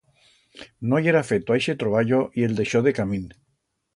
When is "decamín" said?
2.89-3.31